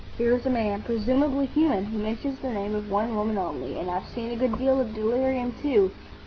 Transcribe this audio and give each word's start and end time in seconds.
"Here 0.17 0.33
is 0.35 0.47
a 0.47 0.49
man, 0.49 0.81
presumably 0.81 1.45
human, 1.45 1.85
who 1.85 1.99
mentions 1.99 2.39
the 2.39 2.49
name 2.49 2.73
of 2.73 2.89
one 2.89 3.15
woman 3.15 3.37
only. 3.37 3.77
And 3.77 3.87
I've 3.91 4.07
seen 4.07 4.31
a 4.31 4.35
good 4.35 4.57
deal 4.57 4.81
of 4.81 4.95
delirium, 4.95 5.53
too. 5.61 5.91